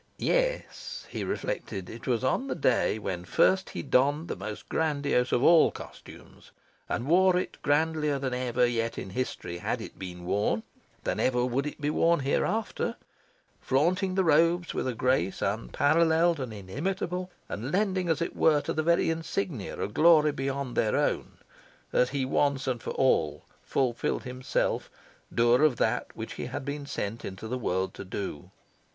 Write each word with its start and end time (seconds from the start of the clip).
Yes, 0.17 1.05
he 1.11 1.23
reflected, 1.23 1.87
it 1.87 2.07
was 2.07 2.23
on 2.23 2.47
the 2.47 2.55
day 2.55 2.97
when 2.97 3.23
first 3.23 3.69
he 3.69 3.83
donned 3.83 4.29
the 4.29 4.35
most 4.35 4.67
grandiose 4.67 5.31
of 5.31 5.43
all 5.43 5.69
costumes, 5.69 6.49
and 6.89 7.05
wore 7.05 7.37
it 7.37 7.61
grandlier 7.61 8.17
than 8.17 8.33
ever 8.33 8.65
yet 8.65 8.97
in 8.97 9.11
history 9.11 9.59
had 9.59 9.79
it 9.79 9.99
been 9.99 10.25
worn, 10.25 10.63
than 11.03 11.19
ever 11.19 11.45
would 11.45 11.67
it 11.67 11.79
be 11.79 11.91
worn 11.91 12.21
hereafter, 12.21 12.95
flaunting 13.61 14.15
the 14.15 14.23
robes 14.23 14.73
with 14.73 14.87
a 14.87 14.95
grace 14.95 15.39
unparalleled 15.39 16.39
and 16.39 16.51
inimitable, 16.51 17.29
and 17.47 17.71
lending, 17.71 18.09
as 18.09 18.23
it 18.23 18.35
were, 18.35 18.59
to 18.59 18.73
the 18.73 18.81
very 18.81 19.11
insignia 19.11 19.79
a 19.79 19.87
glory 19.87 20.31
beyond 20.31 20.75
their 20.75 20.95
own, 20.95 21.33
that 21.91 22.09
he 22.09 22.25
once 22.25 22.65
and 22.65 22.81
for 22.81 22.89
all 22.93 23.45
fulfilled 23.61 24.23
himself, 24.23 24.89
doer 25.31 25.61
of 25.61 25.75
that 25.75 26.07
which 26.15 26.33
he 26.33 26.47
had 26.47 26.65
been 26.65 26.87
sent 26.87 27.23
into 27.23 27.47
the 27.47 27.59
world 27.59 27.93
to 27.93 28.03
do. 28.03 28.49